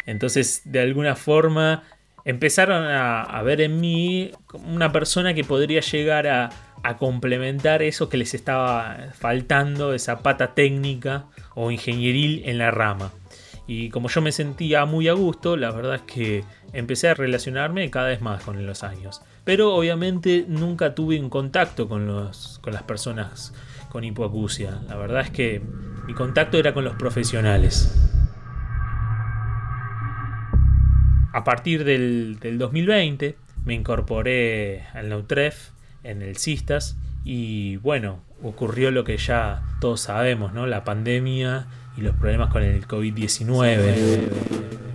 Entonces, 0.07 0.63
de 0.65 0.79
alguna 0.79 1.15
forma, 1.15 1.83
empezaron 2.25 2.85
a, 2.85 3.41
ver 3.43 3.61
en 3.61 3.79
mí 3.79 4.31
una 4.53 4.91
persona 4.91 5.33
que 5.33 5.43
podría 5.43 5.81
llegar 5.81 6.27
a, 6.27 6.49
complementar 6.97 7.83
eso 7.83 8.09
que 8.09 8.17
les 8.17 8.33
estaba 8.33 9.09
faltando, 9.13 9.93
esa 9.93 10.23
pata 10.23 10.55
técnica 10.55 11.25
o 11.53 11.69
ingenieril 11.69 12.41
en 12.45 12.57
la 12.57 12.71
rama. 12.71 13.11
Y 13.67 13.89
como 13.89 14.09
yo 14.09 14.19
me 14.21 14.31
sentía 14.31 14.85
muy 14.85 15.07
a 15.07 15.13
gusto, 15.13 15.57
la 15.57 15.69
verdad 15.69 15.95
es 15.95 16.01
que 16.01 16.43
empecé 16.73 17.09
a 17.09 17.13
relacionarme 17.13 17.91
cada 17.91 18.07
vez 18.07 18.21
más 18.21 18.43
con 18.43 18.65
los 18.65 18.83
años. 18.83 19.21
Pero 19.43 19.75
obviamente 19.75 20.43
nunca 20.47 20.95
tuve 20.95 21.19
un 21.19 21.29
contacto 21.29 21.87
con, 21.87 22.07
los, 22.07 22.57
con 22.63 22.73
las 22.73 22.83
personas 22.83 23.53
con 23.91 24.03
hipoacusia. 24.03 24.81
La 24.87 24.95
verdad 24.95 25.21
es 25.21 25.29
que 25.29 25.61
mi 26.07 26.13
contacto 26.13 26.57
era 26.57 26.73
con 26.73 26.83
los 26.83 26.95
profesionales. 26.95 28.10
A 31.33 31.43
partir 31.43 31.83
del, 31.83 32.37
2020 32.39 33.35
me 33.65 33.73
incorporé 33.73 34.83
al 34.93 35.09
Nautref 35.09 35.69
en 36.03 36.21
el 36.21 36.37
Cistas 36.37 36.97
y 37.23 37.77
bueno, 37.77 38.19
ocurrió 38.41 38.91
lo 38.91 39.03
que 39.03 39.17
ya 39.17 39.61
todos 39.79 40.01
sabemos, 40.01 40.53
¿no? 40.53 40.65
La 40.65 40.83
pandemia 40.83 41.67
y 41.97 42.01
los 42.01 42.15
problemas 42.15 42.49
con 42.49 42.63
el 42.63 42.87
COVID-19. 42.87 44.90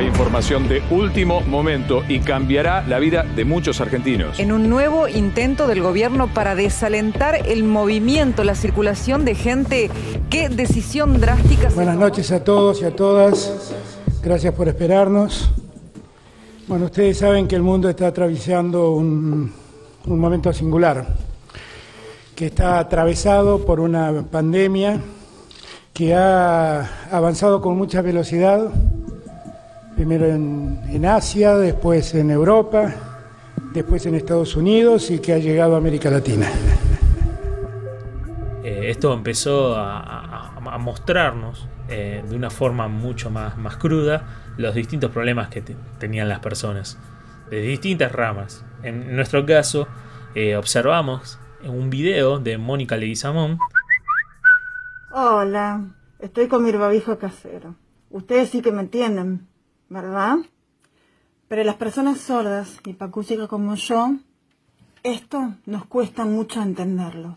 Hay 0.00 0.06
información 0.06 0.66
de 0.66 0.82
último 0.90 1.42
momento 1.42 2.02
y 2.08 2.20
cambiará 2.20 2.82
la 2.88 2.98
vida 2.98 3.22
de 3.22 3.44
muchos 3.44 3.82
argentinos. 3.82 4.40
En 4.40 4.50
un 4.50 4.70
nuevo 4.70 5.08
intento 5.08 5.66
del 5.66 5.82
gobierno 5.82 6.32
para 6.32 6.54
desalentar 6.54 7.46
el 7.46 7.64
movimiento, 7.64 8.42
la 8.42 8.54
circulación 8.54 9.26
de 9.26 9.34
gente, 9.34 9.90
qué 10.30 10.48
decisión 10.48 11.20
drástica. 11.20 11.68
Buenas 11.74 11.98
noches 11.98 12.32
a 12.32 12.42
todos 12.42 12.80
y 12.80 12.86
a 12.86 12.96
todas. 12.96 13.74
Gracias 14.22 14.54
por 14.54 14.68
esperarnos. 14.68 15.50
Bueno, 16.66 16.86
ustedes 16.86 17.18
saben 17.18 17.46
que 17.46 17.56
el 17.56 17.62
mundo 17.62 17.90
está 17.90 18.06
atravesando 18.06 18.92
un, 18.92 19.52
un 20.06 20.18
momento 20.18 20.50
singular, 20.54 21.14
que 22.34 22.46
está 22.46 22.78
atravesado 22.78 23.66
por 23.66 23.80
una 23.80 24.24
pandemia 24.30 24.98
que 25.92 26.14
ha 26.14 26.88
avanzado 27.10 27.60
con 27.60 27.76
mucha 27.76 28.00
velocidad 28.00 28.70
primero 30.00 30.24
en, 30.24 31.04
Asia, 31.04 31.58
después 31.58 32.14
en 32.14 32.30
Europa, 32.30 32.94
después 33.74 34.06
en 34.06 34.14
Estados 34.14 34.56
Unidos 34.56 35.10
y 35.10 35.18
que 35.18 35.34
ha 35.34 35.36
llegado 35.36 35.74
a 35.74 35.78
América 35.78 36.10
Latina. 36.10 36.48
Eh, 38.62 38.90
esto 38.90 39.14
empezó 39.14 39.74
a, 39.74 40.52
mostrarnos 40.78 41.66
eh, 41.88 42.22
de 42.28 42.36
una 42.36 42.50
forma 42.50 42.88
mucho 42.88 43.30
más, 43.30 43.56
más 43.56 43.78
cruda 43.78 44.52
los 44.58 44.74
distintos 44.74 45.10
problemas 45.10 45.48
que 45.48 45.62
tenían 45.98 46.28
las 46.28 46.40
personas, 46.40 46.98
de 47.50 47.62
distintas 47.62 48.12
ramas. 48.12 48.62
En 48.82 49.16
nuestro 49.16 49.46
caso, 49.46 49.88
eh, 50.34 50.56
observamos 50.56 51.38
en 51.62 51.70
un 51.70 51.88
video 51.88 52.38
de 52.38 52.58
Mónica 52.58 52.98
Leguizamón. 52.98 53.58
Hola, 55.10 55.86
estoy 56.18 56.48
con 56.48 56.62
mi 56.62 56.70
barbijo 56.72 57.18
casero. 57.18 57.74
Ustedes 58.10 58.50
sí 58.50 58.60
que 58.60 58.72
me 58.72 58.80
entienden. 58.80 59.49
¿Verdad? 59.90 60.36
Pero 61.48 61.64
las 61.64 61.74
personas 61.74 62.20
sordas 62.20 62.78
y 62.86 62.94
pacúsicas 62.94 63.48
como 63.48 63.74
yo, 63.74 64.14
esto 65.02 65.56
nos 65.66 65.84
cuesta 65.84 66.24
mucho 66.24 66.62
entenderlos. 66.62 67.36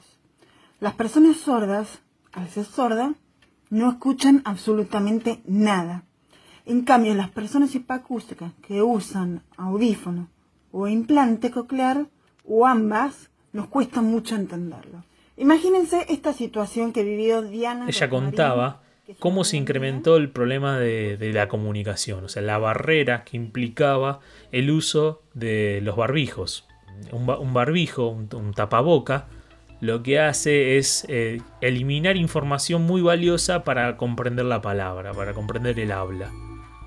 Las 0.79 0.93
personas 0.93 1.37
sordas, 1.37 1.99
al 2.31 2.47
ser 2.49 2.65
sordas, 2.65 3.15
no 3.69 3.89
escuchan 3.89 4.41
absolutamente 4.45 5.41
nada. 5.45 6.03
En 6.65 6.83
cambio, 6.83 7.15
las 7.15 7.31
personas 7.31 7.73
hipacústicas 7.75 8.53
que 8.65 8.81
usan 8.81 9.41
audífono 9.57 10.29
o 10.71 10.87
implante 10.87 11.51
coclear 11.51 12.05
o 12.45 12.67
ambas, 12.67 13.29
nos 13.51 13.67
cuesta 13.67 14.01
mucho 14.01 14.35
entenderlo. 14.35 15.03
Imagínense 15.37 16.05
esta 16.09 16.33
situación 16.33 16.93
que 16.93 17.03
vivió 17.03 17.41
Diana. 17.41 17.87
Ella 17.87 18.09
contaba 18.09 18.82
cómo 19.19 19.43
se 19.43 19.57
incrementó 19.57 20.17
el 20.17 20.29
problema 20.29 20.79
de, 20.79 21.31
la 21.33 21.47
comunicación, 21.47 22.25
o 22.25 22.29
sea, 22.29 22.41
la 22.41 22.57
barrera 22.57 23.23
que 23.23 23.37
implicaba 23.37 24.19
el 24.51 24.71
uso 24.71 25.21
de 25.33 25.81
los 25.83 25.95
barbijos. 25.95 26.67
Un, 27.11 27.53
barbijo, 27.53 28.07
un, 28.09 28.53
tapaboca, 28.53 29.27
lo 29.81 30.03
que 30.03 30.19
hace 30.19 30.77
es 30.77 31.05
eh, 31.09 31.41
eliminar 31.59 32.15
información 32.15 32.83
muy 32.83 33.01
valiosa 33.01 33.63
para 33.63 33.97
comprender 33.97 34.45
la 34.45 34.61
palabra, 34.61 35.11
para 35.11 35.33
comprender 35.33 35.79
el 35.79 35.91
habla. 35.91 36.31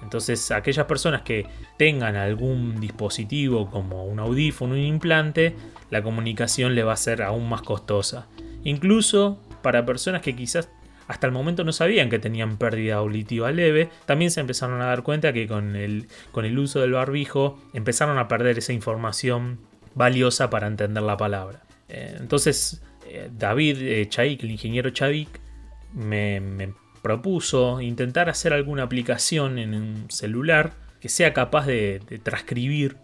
Entonces, 0.02 0.52
aquellas 0.52 0.86
personas 0.86 1.22
que 1.22 1.46
tengan 1.76 2.14
algún 2.14 2.80
dispositivo 2.80 3.68
como 3.68 4.04
un 4.04 4.20
audífono, 4.20 4.74
un 4.74 4.80
implante, 4.80 5.56
la 5.90 6.02
comunicación 6.02 6.76
le 6.76 6.84
va 6.84 6.92
a 6.92 6.96
ser 6.96 7.22
aún 7.22 7.48
más 7.48 7.62
costosa. 7.62 8.28
Incluso 8.62 9.40
para 9.62 9.84
personas 9.84 10.22
que 10.22 10.36
quizás 10.36 10.70
hasta 11.08 11.26
el 11.26 11.32
momento 11.32 11.64
no 11.64 11.72
sabían 11.72 12.10
que 12.10 12.18
tenían 12.18 12.56
pérdida 12.56 12.96
auditiva 12.96 13.52
leve, 13.52 13.90
también 14.06 14.30
se 14.30 14.40
empezaron 14.40 14.80
a 14.80 14.86
dar 14.86 15.02
cuenta 15.02 15.32
que 15.32 15.46
con 15.46 15.76
el, 15.76 16.08
con 16.32 16.44
el 16.44 16.58
uso 16.58 16.80
del 16.80 16.92
barbijo 16.92 17.60
empezaron 17.72 18.18
a 18.18 18.28
perder 18.28 18.58
esa 18.58 18.72
información 18.72 19.60
valiosa 19.94 20.50
para 20.50 20.66
entender 20.66 21.02
la 21.02 21.16
palabra. 21.16 21.62
Eh, 21.88 22.16
entonces, 22.18 22.82
eh, 23.08 23.30
David 23.36 23.78
eh, 23.80 24.08
Chaik, 24.08 24.42
el 24.42 24.50
ingeniero 24.50 24.90
Chavik, 24.90 25.40
me, 25.94 26.72
propuso 27.02 27.80
intentar 27.80 28.28
hacer 28.28 28.52
alguna 28.52 28.82
aplicación 28.82 29.58
en 29.58 29.74
un 29.74 30.10
celular 30.10 30.72
que 31.00 31.08
sea 31.08 31.32
capaz 31.32 31.64
de, 31.66 32.00
transcribir 32.24 32.96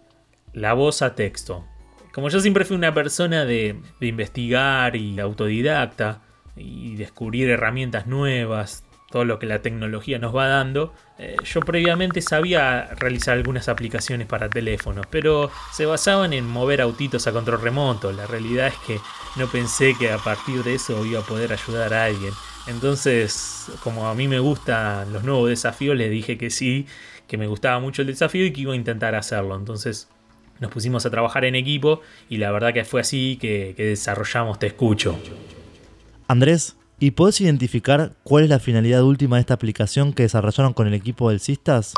la 0.51 0.73
voz 0.73 1.01
a 1.01 1.15
texto. 1.15 1.65
Como 2.11 2.27
yo 2.27 2.41
siempre 2.41 2.65
fui 2.65 2.75
una 2.75 2.93
persona 2.93 3.45
de, 3.45 3.79
de 4.01 4.07
investigar 4.07 4.97
y 4.97 5.19
autodidacta, 5.21 6.21
y 6.55 6.95
descubrir 6.95 7.49
herramientas 7.49 8.07
nuevas, 8.07 8.83
todo 9.13 9.25
lo 9.25 9.37
que 9.37 9.45
la 9.45 9.61
tecnología 9.61 10.17
nos 10.17 10.35
va 10.35 10.47
dando. 10.47 10.91
Eh, 11.19 11.35
yo 11.43 11.61
previamente 11.61 12.19
sabía 12.19 12.89
realizar 12.95 13.37
algunas 13.37 13.69
aplicaciones 13.69 14.25
para 14.25 14.49
teléfonos, 14.49 15.05
pero 15.09 15.51
se 15.71 15.85
basaban 15.85 16.33
en 16.33 16.47
mover 16.47 16.81
autitos 16.81 17.27
a 17.27 17.31
control 17.31 17.61
remoto. 17.61 18.11
La 18.11 18.25
realidad 18.25 18.69
es 18.69 18.77
que 18.87 18.99
no 19.35 19.45
pensé 19.47 19.95
que 19.99 20.11
a 20.11 20.17
partir 20.17 20.63
de 20.63 20.73
eso 20.73 21.05
iba 21.05 21.19
a 21.19 21.23
poder 21.23 21.53
ayudar 21.53 21.93
a 21.93 22.05
alguien. 22.05 22.33
Entonces, 22.65 23.71
como 23.83 24.07
a 24.07 24.15
mí 24.15 24.27
me 24.27 24.39
gustan 24.39 25.13
los 25.13 25.23
nuevos 25.23 25.47
desafíos, 25.47 25.95
le 25.95 26.09
dije 26.09 26.39
que 26.39 26.49
sí, 26.49 26.87
que 27.27 27.37
me 27.37 27.45
gustaba 27.45 27.79
mucho 27.79 28.01
el 28.01 28.07
desafío 28.07 28.45
y 28.45 28.51
que 28.51 28.61
iba 28.61 28.73
a 28.73 28.75
intentar 28.75 29.13
hacerlo. 29.13 29.55
Entonces 29.55 30.09
nos 30.59 30.71
pusimos 30.71 31.05
a 31.05 31.11
trabajar 31.11 31.45
en 31.45 31.53
equipo 31.53 32.01
y 32.29 32.37
la 32.37 32.51
verdad 32.51 32.73
que 32.73 32.83
fue 32.83 33.01
así 33.01 33.37
que, 33.39 33.75
que 33.77 33.85
desarrollamos 33.85 34.57
Te 34.57 34.65
Escucho. 34.65 35.19
Andrés, 36.27 36.77
¿y 36.99 37.11
puedes 37.11 37.41
identificar 37.41 38.13
cuál 38.23 38.45
es 38.45 38.49
la 38.49 38.59
finalidad 38.59 39.03
última 39.03 39.35
de 39.35 39.41
esta 39.41 39.53
aplicación 39.53 40.13
que 40.13 40.23
desarrollaron 40.23 40.73
con 40.73 40.87
el 40.87 40.93
equipo 40.93 41.29
del 41.29 41.41
Cistas? 41.41 41.93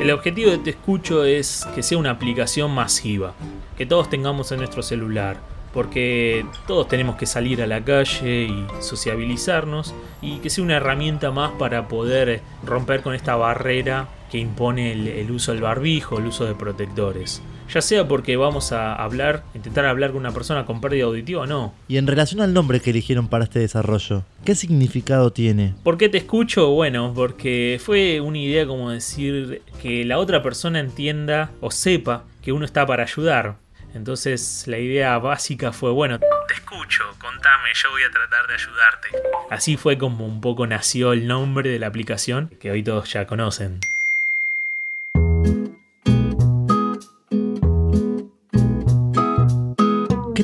El 0.00 0.10
objetivo 0.10 0.50
de 0.50 0.58
Te 0.58 0.70
Escucho 0.70 1.24
es 1.24 1.66
que 1.74 1.82
sea 1.82 1.98
una 1.98 2.10
aplicación 2.10 2.72
masiva, 2.72 3.34
que 3.76 3.86
todos 3.86 4.10
tengamos 4.10 4.50
en 4.50 4.58
nuestro 4.58 4.82
celular, 4.82 5.36
porque 5.72 6.44
todos 6.66 6.88
tenemos 6.88 7.16
que 7.16 7.26
salir 7.26 7.62
a 7.62 7.66
la 7.66 7.84
calle 7.84 8.44
y 8.44 8.66
sociabilizarnos 8.80 9.94
y 10.22 10.38
que 10.38 10.50
sea 10.50 10.64
una 10.64 10.76
herramienta 10.76 11.30
más 11.30 11.52
para 11.52 11.86
poder 11.86 12.40
romper 12.64 13.02
con 13.02 13.14
esta 13.14 13.36
barrera 13.36 14.08
que 14.30 14.38
impone 14.38 14.92
el, 14.92 15.06
el 15.06 15.30
uso 15.30 15.52
del 15.52 15.62
barbijo, 15.62 16.18
el 16.18 16.26
uso 16.26 16.46
de 16.46 16.54
protectores. 16.54 17.42
Ya 17.72 17.82
sea 17.82 18.08
porque 18.08 18.36
vamos 18.36 18.72
a 18.72 18.94
hablar, 18.94 19.44
intentar 19.54 19.84
hablar 19.84 20.10
con 20.10 20.20
una 20.20 20.32
persona 20.32 20.64
con 20.64 20.80
pérdida 20.80 21.04
auditiva 21.04 21.42
o 21.42 21.46
no. 21.46 21.74
Y 21.86 21.98
en 21.98 22.06
relación 22.06 22.40
al 22.40 22.54
nombre 22.54 22.80
que 22.80 22.90
eligieron 22.90 23.28
para 23.28 23.44
este 23.44 23.58
desarrollo, 23.58 24.24
¿qué 24.44 24.54
significado 24.54 25.32
tiene? 25.32 25.74
¿Por 25.82 25.98
qué 25.98 26.08
te 26.08 26.18
escucho? 26.18 26.70
Bueno, 26.70 27.12
porque 27.14 27.78
fue 27.84 28.20
una 28.20 28.38
idea 28.38 28.66
como 28.66 28.90
decir 28.90 29.62
que 29.82 30.04
la 30.04 30.18
otra 30.18 30.42
persona 30.42 30.80
entienda 30.80 31.50
o 31.60 31.70
sepa 31.70 32.24
que 32.42 32.52
uno 32.52 32.64
está 32.64 32.86
para 32.86 33.02
ayudar. 33.02 33.56
Entonces 33.94 34.64
la 34.66 34.78
idea 34.78 35.18
básica 35.18 35.72
fue, 35.72 35.90
bueno, 35.90 36.18
te 36.18 36.54
escucho, 36.54 37.04
contame, 37.20 37.70
yo 37.74 37.90
voy 37.90 38.02
a 38.02 38.10
tratar 38.10 38.46
de 38.46 38.54
ayudarte. 38.54 39.08
Así 39.50 39.76
fue 39.76 39.98
como 39.98 40.26
un 40.26 40.40
poco 40.40 40.66
nació 40.66 41.12
el 41.12 41.26
nombre 41.26 41.70
de 41.70 41.78
la 41.78 41.88
aplicación 41.88 42.50
que 42.60 42.70
hoy 42.70 42.82
todos 42.82 43.12
ya 43.12 43.26
conocen. 43.26 43.80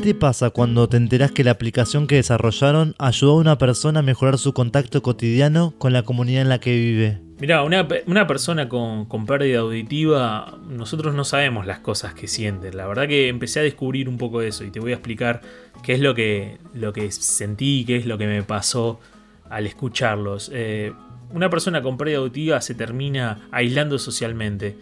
Te 0.04 0.14
pasa 0.14 0.50
cuando 0.50 0.86
te 0.86 0.98
enterás 0.98 1.32
que 1.32 1.44
la 1.44 1.52
aplicación 1.52 2.06
que 2.06 2.16
desarrollaron 2.16 2.94
ayudó 2.98 3.32
a 3.32 3.36
una 3.36 3.56
persona 3.56 4.00
a 4.00 4.02
mejorar 4.02 4.36
su 4.36 4.52
contacto 4.52 5.00
cotidiano 5.00 5.72
con 5.78 5.94
la 5.94 6.02
comunidad 6.02 6.42
en 6.42 6.50
la 6.50 6.60
que 6.60 6.74
vive? 6.76 7.20
Mirá, 7.40 7.62
una, 7.62 7.88
pe- 7.88 8.04
una 8.06 8.26
persona 8.26 8.68
con, 8.68 9.08
pérdida 9.26 9.60
auditiva, 9.60 10.58
nosotros 10.68 11.14
no 11.14 11.24
sabemos 11.24 11.66
las 11.66 11.78
cosas 11.78 12.12
que 12.12 12.28
sienten. 12.28 12.76
La 12.76 12.86
verdad 12.86 13.08
que 13.08 13.28
empecé 13.28 13.60
a 13.60 13.62
descubrir 13.62 14.10
un 14.10 14.18
poco 14.18 14.42
eso 14.42 14.62
y 14.62 14.70
te 14.70 14.78
voy 14.78 14.92
a 14.92 14.96
explicar 14.96 15.40
qué 15.82 15.94
es 15.94 16.00
lo 16.00 16.14
que, 16.14 16.58
lo 16.74 16.92
que 16.92 17.10
sentí, 17.10 17.86
qué 17.86 17.96
es 17.96 18.04
lo 18.04 18.18
que 18.18 18.26
me 18.26 18.42
pasó 18.42 19.00
al 19.48 19.66
escucharlos. 19.66 20.50
Eh, 20.52 20.92
una 21.30 21.48
persona 21.48 21.80
con 21.80 21.96
pérdida 21.96 22.18
auditiva 22.18 22.60
se 22.60 22.74
termina 22.74 23.48
aislando 23.50 23.98
socialmente 23.98 24.76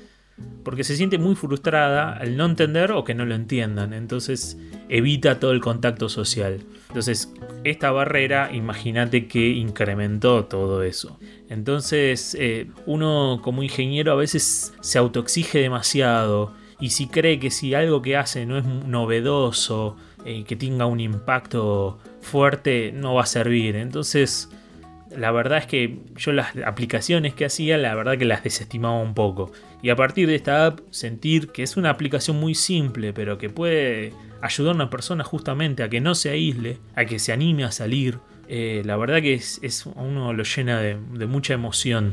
porque 0.65 0.85
se 0.85 0.97
siente 0.97 1.19
muy 1.19 1.35
frustrada 1.35 2.13
al 2.13 2.37
no 2.37 2.47
entender 2.47 2.93
o 2.93 3.05
que 3.05 3.15
no 3.15 3.25
lo 3.27 3.35
entiendan. 3.35 3.93
Entonces 3.93 4.59
evita 4.89 5.41
todo 5.41 5.53
el 5.53 5.61
contacto 5.61 6.09
social. 6.09 6.61
Entonces 6.89 7.33
esta 7.65 7.91
barrera, 7.91 8.51
imagínate 8.53 9.27
que 9.27 9.49
incrementó 9.51 10.45
todo 10.45 10.83
eso. 10.83 11.19
Entonces 11.49 12.37
eh, 12.39 12.69
uno 12.87 13.41
como 13.43 13.63
ingeniero 13.63 14.13
a 14.13 14.17
veces 14.17 14.73
se 14.81 14.99
autoexige 14.99 15.59
demasiado 15.59 16.53
y 16.81 16.91
si 16.91 17.07
cree 17.07 17.39
que 17.39 17.51
si 17.51 17.75
algo 17.75 18.03
que 18.03 18.17
hace 18.17 18.47
no 18.47 18.59
es 18.59 18.65
novedoso, 18.65 19.97
eh, 20.25 20.45
que 20.45 20.57
tenga 20.57 20.87
un 20.87 21.01
impacto 21.01 21.99
fuerte, 22.21 22.93
no 22.93 23.15
va 23.15 23.23
a 23.23 23.27
servir. 23.27 23.77
Entonces 23.77 24.49
la 25.17 25.31
verdad 25.33 25.59
es 25.59 25.67
que 25.67 25.99
yo 26.17 26.33
las 26.33 26.57
aplicaciones 26.65 27.35
que 27.35 27.45
hacía, 27.45 27.79
la 27.79 27.95
verdad 27.95 28.19
que 28.19 28.25
las 28.25 28.43
desestimaba 28.43 29.01
un 29.01 29.15
poco. 29.15 29.53
Y 29.83 29.91
a 29.91 29.97
partir 29.97 30.29
de 30.29 30.35
esta 30.35 30.67
app, 30.67 30.81
sentir 30.91 31.49
que 31.49 31.63
es 31.63 31.77
una 31.77 31.91
aplicación 31.91 32.39
muy 32.39 32.55
simple, 32.55 33.13
pero 33.13 33.39
que 33.39 33.51
puede 33.51 34.13
ayudar 34.41 34.73
a 34.73 34.77
una 34.77 34.91
persona 34.91 35.25
justamente 35.25 35.83
a 35.83 35.89
que 35.89 36.01
no 36.01 36.15
se 36.15 36.31
aísle, 36.31 36.79
a 36.95 37.05
que 37.05 37.19
se 37.19 37.33
anime 37.33 37.65
a 37.65 37.71
salir. 37.71 38.19
eh, 38.49 38.83
la 38.85 38.97
verdad 38.97 39.23
que 39.23 39.35
es, 39.35 39.87
uno 39.95 40.33
lo 40.33 40.43
llena 40.43 40.81
de, 40.81 40.99
de 41.15 41.27
mucha 41.27 41.55
emoción. 41.55 42.13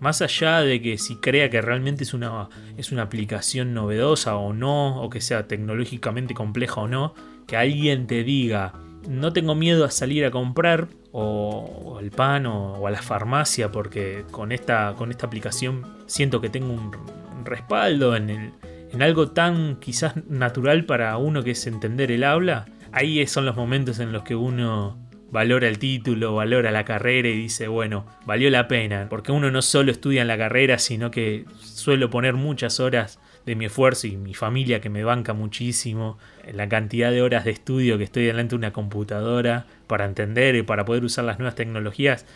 Más 0.00 0.20
allá 0.20 0.60
de 0.60 0.82
que 0.82 0.98
si 0.98 1.16
crea 1.16 1.48
que 1.48 1.60
realmente 1.60 2.04
es 2.04 2.12
una, 2.12 2.48
es 2.76 2.92
una 2.92 3.02
aplicación 3.02 3.72
novedosa 3.72 4.36
o 4.36 4.52
no, 4.52 5.00
o 5.00 5.10
que 5.10 5.20
sea 5.20 5.46
tecnológicamente 5.46 6.34
compleja 6.34 6.80
o 6.80 6.88
no, 6.88 7.14
que 7.46 7.56
alguien 7.56 8.06
te 8.06 8.24
diga, 8.24 8.74
no 9.08 9.32
tengo 9.32 9.54
miedo 9.54 9.84
a 9.84 9.90
salir 9.90 10.24
a 10.24 10.30
comprar 10.30 10.88
o, 11.12 11.82
o 11.84 11.98
al 11.98 12.10
pan 12.10 12.46
o, 12.46 12.86
a 12.86 12.90
la 12.90 13.02
farmacia 13.02 13.70
porque 13.72 14.24
con 14.30 14.52
esta, 14.52 14.94
con 14.96 15.10
esta 15.10 15.26
aplicación 15.26 15.82
siento 16.06 16.40
que 16.40 16.48
tengo 16.48 16.72
un, 16.72 16.90
un 17.38 17.44
respaldo 17.44 18.16
en, 18.16 18.30
el- 18.30 18.52
en 18.92 19.02
algo 19.02 19.30
tan 19.30 19.76
quizás 19.76 20.14
natural 20.28 20.84
para 20.84 21.16
uno 21.16 21.42
que 21.42 21.52
es 21.52 21.66
entender 21.66 22.12
el 22.12 22.24
habla. 22.24 22.66
Ahí 22.92 23.26
son 23.26 23.46
los 23.46 23.56
momentos 23.56 23.98
en 24.00 24.12
los 24.12 24.22
que 24.22 24.34
uno 24.36 24.98
valora 25.30 25.66
el 25.66 25.78
título, 25.78 26.34
valora 26.34 26.70
la 26.70 26.84
carrera 26.84 27.26
y 27.30 27.36
dice, 27.36 27.68
bueno, 27.68 28.04
valió 28.26 28.50
la 28.50 28.68
pena, 28.68 29.06
porque 29.08 29.32
uno 29.32 29.50
no 29.50 29.62
solo 29.62 29.90
estudia 29.90 30.20
en 30.20 30.28
la 30.28 30.36
carrera, 30.36 30.76
sino 30.78 31.10
que 31.10 31.46
suelo 31.58 32.10
poner 32.10 32.34
muchas 32.34 32.80
horas 32.80 33.18
de 33.46 33.56
mi 33.56 33.64
esfuerzo 33.64 34.06
y 34.06 34.16
mi 34.16 34.34
familia 34.34 34.80
que 34.80 34.88
me 34.88 35.04
banca 35.04 35.32
muchísimo, 35.32 36.18
la 36.52 36.68
cantidad 36.68 37.10
de 37.10 37.22
horas 37.22 37.44
de 37.44 37.50
estudio 37.50 37.98
que 37.98 38.04
estoy 38.04 38.24
delante 38.24 38.50
de 38.50 38.56
una 38.56 38.72
computadora 38.72 39.66
para 39.86 40.04
entender 40.04 40.54
y 40.54 40.62
para 40.62 40.84
poder 40.84 41.04
usar 41.04 41.24
las 41.24 41.38
nuevas 41.38 41.54
tecnologías. 41.54 42.26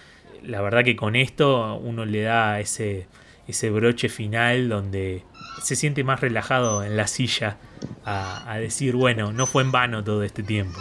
La 0.42 0.60
verdad 0.60 0.84
que 0.84 0.96
con 0.96 1.16
esto 1.16 1.76
uno 1.76 2.04
le 2.04 2.22
da 2.22 2.60
ese, 2.60 3.06
ese 3.48 3.70
broche 3.70 4.08
final 4.08 4.68
donde 4.68 5.22
se 5.62 5.76
siente 5.76 6.04
más 6.04 6.20
relajado 6.20 6.84
en 6.84 6.96
la 6.96 7.06
silla 7.06 7.56
a, 8.04 8.50
a 8.52 8.58
decir, 8.58 8.94
bueno, 8.94 9.32
no 9.32 9.46
fue 9.46 9.62
en 9.62 9.72
vano 9.72 10.04
todo 10.04 10.22
este 10.22 10.42
tiempo. 10.42 10.78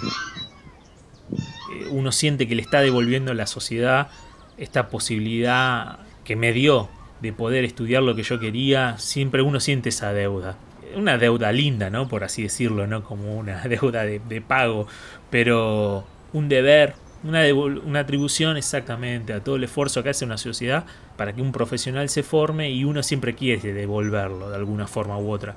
Eh, 1.71 1.88
Uno 1.91 2.12
siente 2.12 2.47
que 2.47 2.56
le 2.56 2.62
está 2.62 2.82
devolviendo 2.82 3.32
a 3.32 3.36
la 3.36 3.47
sociedad 3.47 4.10
esta 4.58 4.89
posibilidad 4.89 6.00
que 6.23 6.36
me 6.36 6.54
dio 6.54 6.89
de 7.26 7.34
poder 7.34 7.66
estudiar 7.66 8.04
lo 8.04 8.16
que 8.16 8.22
yo 8.22 8.40
quería, 8.40 8.98
siempre 9.00 9.42
uno 9.42 9.60
siente 9.60 9.90
esa 9.90 10.14
deuda. 10.14 10.58
Una 10.96 11.18
deuda 11.18 11.52
linda, 11.52 11.90
¿no? 11.90 12.08
Por 12.08 12.24
así 12.24 12.44
decirlo, 12.44 12.86
no 12.86 13.04
como 13.04 13.36
una 13.36 13.62
deuda 13.68 14.04
de, 14.04 14.42
pago, 14.42 14.88
pero 15.32 16.06
un 16.34 16.48
deber, 16.48 16.94
una, 17.24 17.42
una 17.54 18.02
atribución 18.02 18.58
exactamente 18.58 19.34
a 19.34 19.44
todo 19.44 19.56
el 19.56 19.64
esfuerzo 19.64 20.04
que 20.04 20.10
hace 20.10 20.24
una 20.24 20.38
sociedad 20.38 20.86
para 21.18 21.34
que 21.34 21.42
un 21.42 21.52
profesional 21.52 22.10
se 22.10 22.22
forme 22.22 22.70
y 22.70 22.84
uno 22.84 23.02
siempre 23.02 23.34
quiere 23.34 23.74
devolverlo 23.74 24.52
de 24.52 24.56
alguna 24.56 24.86
forma 24.86 25.18
u 25.18 25.32
otra. 25.32 25.56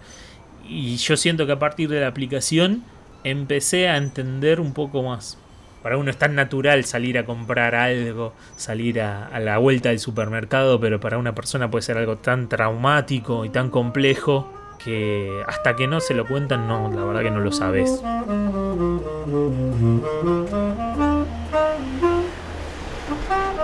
Y 0.66 0.96
yo 0.96 1.16
siento 1.18 1.44
que 1.46 1.52
a 1.52 1.58
partir 1.58 1.90
de 1.90 2.00
la 2.00 2.08
aplicación 2.08 2.82
empecé 3.24 3.88
a 3.88 3.98
entender 3.98 4.58
un 4.58 4.72
poco 4.72 5.02
más. 5.02 5.36
Para 5.82 5.96
uno 5.96 6.10
es 6.10 6.16
tan 6.16 6.34
natural 6.34 6.84
salir 6.84 7.18
a 7.18 7.24
comprar 7.24 7.74
algo, 7.74 8.34
salir 8.56 9.00
a, 9.00 9.26
a 9.26 9.40
la 9.40 9.58
vuelta 9.58 9.90
del 9.90 10.00
supermercado, 10.00 10.80
pero 10.80 11.00
para 11.00 11.18
una 11.18 11.34
persona 11.34 11.70
puede 11.70 11.82
ser 11.82 11.98
algo 11.98 12.16
tan 12.16 12.48
traumático 12.48 13.44
y 13.44 13.50
tan 13.50 13.70
complejo 13.70 14.52
que 14.78 15.42
hasta 15.46 15.76
que 15.76 15.86
no 15.86 16.00
se 16.00 16.14
lo 16.14 16.26
cuentan, 16.26 16.66
no, 16.66 16.90
la 16.90 17.04
verdad 17.04 17.22
que 17.22 17.30
no 17.30 17.40
lo 17.40 17.52
sabes. 17.52 18.02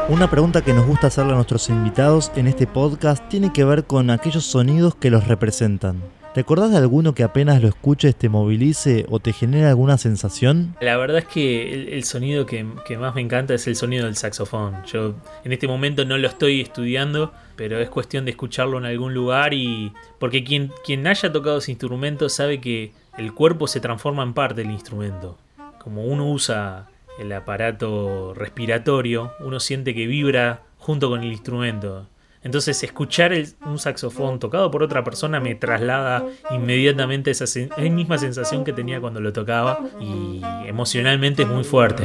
Una 0.09 0.31
pregunta 0.31 0.63
que 0.63 0.75
nos 0.75 0.87
gusta 0.87 1.07
hacerle 1.07 1.33
a 1.33 1.37
nuestros 1.37 1.71
invitados 1.71 2.31
en 2.37 2.47
este 2.47 2.67
podcast 2.67 3.27
tiene 3.29 3.53
que 3.53 3.65
ver 3.65 3.85
con 3.85 4.11
aquellos 4.11 4.45
sonidos 4.45 4.95
que 4.95 5.11
los 5.11 5.27
representan. 5.27 6.03
¿Te 6.35 6.41
acordás 6.41 6.73
de 6.73 6.79
alguno 6.79 7.15
que 7.15 7.23
apenas 7.23 7.63
lo 7.63 7.69
escuches 7.69 8.17
te 8.17 8.29
movilice 8.29 9.07
o 9.09 9.21
te 9.21 9.33
genere 9.33 9.67
alguna 9.67 9.99
sensación? 9.99 10.75
La 10.81 10.97
verdad 10.97 11.19
es 11.19 11.27
que 11.27 11.95
el, 11.95 12.03
sonido 12.03 12.45
que, 12.45 12.67
que 12.85 12.99
más 12.99 13.15
me 13.15 13.21
encanta 13.21 13.55
es 13.55 13.69
el 13.69 13.77
sonido 13.77 14.07
del 14.07 14.17
saxofón. 14.17 14.83
Yo 14.85 15.15
en 15.45 15.53
este 15.53 15.69
momento 15.69 16.05
no 16.05 16.19
lo 16.19 16.27
estoy 16.27 16.61
estudiando, 16.61 17.33
pero 17.55 17.79
es 17.79 17.89
cuestión 17.89 18.25
de 18.25 18.33
escucharlo 18.33 18.79
en 18.79 18.85
algún 18.85 19.15
lugar 19.15 19.55
y... 19.55 19.93
Porque 20.19 20.43
quien, 20.43 20.73
quien 20.85 21.07
haya 21.07 21.31
tocado 21.31 21.59
ese 21.59 21.71
instrumento 21.71 22.29
sabe 22.29 22.61
que 22.61 22.91
el 23.17 23.33
cuerpo 23.33 23.69
se 23.69 23.79
transforma 23.79 24.25
en 24.25 24.35
parte 24.35 24.63
del 24.63 24.73
instrumento. 24.73 25.39
Como 25.79 26.05
uno 26.05 26.29
usa 26.29 26.89
el 27.21 27.33
aparato 27.33 28.35
respiratorio, 28.35 29.35
uno 29.39 29.61
siente 29.61 29.95
que 29.95 30.09
vibra 30.09 30.63
junto 30.79 31.11
con 31.11 31.23
el 31.23 31.31
instrumento. 31.31 32.09
Entonces 32.45 32.83
escuchar 32.83 33.33
un 33.65 33.79
saxofón 33.79 34.39
tocado 34.39 34.71
por 34.71 34.83
otra 34.83 35.03
persona 35.03 35.41
me 35.41 35.55
traslada 35.55 36.27
inmediatamente 36.51 37.31
esa 37.31 37.45
esa 37.45 37.81
misma 37.81 38.19
sensación 38.19 38.65
que 38.65 38.73
tenía 38.75 39.01
cuando 39.01 39.21
lo 39.21 39.33
tocaba 39.33 39.81
y 39.99 40.43
emocionalmente 40.67 41.43
es 41.43 41.49
muy 41.49 41.65
fuerte. 41.65 42.05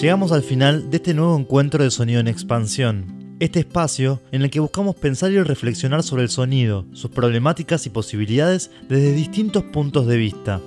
Llegamos 0.00 0.32
al 0.32 0.42
final 0.42 0.90
de 0.90 0.96
este 0.96 1.14
nuevo 1.14 1.36
encuentro 1.36 1.82
de 1.84 1.90
sonido 1.90 2.20
en 2.20 2.28
expansión. 2.28 3.36
Este 3.40 3.60
espacio 3.60 4.20
en 4.30 4.42
el 4.42 4.50
que 4.50 4.60
buscamos 4.60 4.94
pensar 4.94 5.32
y 5.32 5.42
reflexionar 5.42 6.04
sobre 6.04 6.22
el 6.22 6.28
sonido, 6.28 6.84
sus 6.92 7.10
problemáticas 7.10 7.86
y 7.86 7.90
posibilidades 7.90 8.70
desde 8.88 9.12
distintos 9.12 9.64
puntos 9.64 10.06
de 10.06 10.16
vista. 10.16 10.60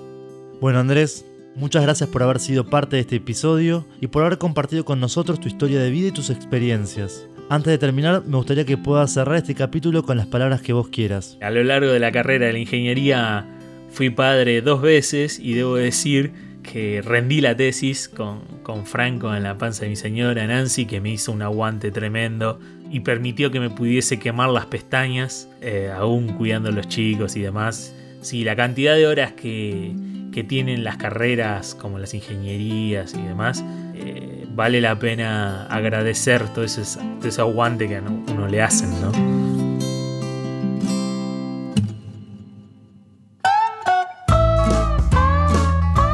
Bueno 0.61 0.79
Andrés, 0.79 1.25
muchas 1.55 1.83
gracias 1.83 2.09
por 2.09 2.23
haber 2.23 2.39
sido 2.39 2.69
parte 2.69 2.95
de 2.95 3.01
este 3.01 3.15
episodio 3.17 3.85
y 4.01 4.07
por 4.07 4.23
haber 4.23 4.37
compartido 4.37 4.85
con 4.85 4.99
nosotros 4.99 5.39
tu 5.39 5.47
historia 5.47 5.79
de 5.79 5.89
vida 5.89 6.09
y 6.09 6.11
tus 6.11 6.29
experiencias. 6.29 7.27
Antes 7.49 7.71
de 7.71 7.77
terminar, 7.77 8.23
me 8.25 8.37
gustaría 8.37 8.65
que 8.65 8.77
puedas 8.77 9.13
cerrar 9.13 9.37
este 9.37 9.55
capítulo 9.55 10.03
con 10.03 10.17
las 10.17 10.25
palabras 10.25 10.61
que 10.61 10.73
vos 10.73 10.87
quieras. 10.87 11.37
A 11.41 11.51
lo 11.51 11.63
largo 11.63 11.91
de 11.91 11.99
la 11.99 12.11
carrera 12.11 12.47
de 12.47 12.53
la 12.53 12.59
ingeniería 12.59 13.45
fui 13.91 14.09
padre 14.09 14.61
dos 14.61 14.81
veces 14.81 15.39
y 15.39 15.53
debo 15.53 15.75
decir 15.75 16.33
que 16.63 17.01
rendí 17.03 17.41
la 17.41 17.55
tesis 17.55 18.09
con, 18.09 18.39
con 18.63 18.85
Franco 18.85 19.33
en 19.35 19.43
la 19.43 19.57
panza 19.57 19.83
de 19.83 19.89
mi 19.89 19.95
señora 19.95 20.47
Nancy, 20.47 20.85
que 20.87 20.99
me 20.99 21.11
hizo 21.11 21.31
un 21.31 21.43
aguante 21.43 21.91
tremendo 21.91 22.59
y 22.91 23.01
permitió 23.01 23.51
que 23.51 23.59
me 23.59 23.69
pudiese 23.69 24.19
quemar 24.19 24.49
las 24.49 24.65
pestañas, 24.65 25.47
eh, 25.61 25.91
aún 25.95 26.29
cuidando 26.33 26.69
a 26.69 26.71
los 26.71 26.87
chicos 26.87 27.35
y 27.35 27.41
demás. 27.41 27.95
Sí, 28.21 28.43
la 28.43 28.55
cantidad 28.55 28.95
de 28.95 29.05
horas 29.05 29.33
que, 29.33 29.93
que 30.35 30.43
tienen 30.43 30.83
las 30.83 30.97
carreras 30.97 31.75
como 31.75 31.97
las 31.97 32.13
ingenierías 32.13 33.13
y 33.13 33.21
demás, 33.21 33.63
eh, 33.93 34.45
vale 34.53 34.81
la 34.81 34.99
pena 34.99 35.65
agradecer 35.67 36.49
todo 36.49 36.65
ese, 36.65 36.81
ese 37.23 37.39
aguante 37.39 37.87
que 37.87 37.95
a 37.95 38.01
uno 38.01 38.45
le 38.45 38.61
hacen, 38.61 38.89
¿no? 38.99 39.13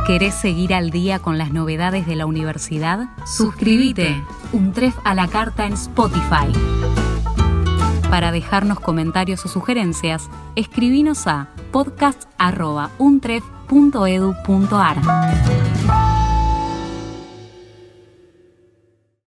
¿Querés 0.06 0.36
seguir 0.36 0.76
al 0.76 0.92
día 0.92 1.18
con 1.18 1.40
las 1.40 1.52
novedades 1.52 2.06
de 2.06 2.16
la 2.16 2.28
universidad? 2.28 3.10
Suscríbete. 3.26 4.22
Un 4.54 4.72
tref 4.72 4.96
a 5.04 5.16
la 5.16 5.28
carta 5.30 5.66
en 5.66 5.74
Spotify. 5.74 6.46
Para 8.12 8.32
dejarnos 8.32 8.80
comentarios 8.82 9.44
o 9.46 9.48
sugerencias, 9.48 10.30
escribinos 10.56 11.26
a 11.26 11.48
podcast.untref.edu.ar. 13.72 16.11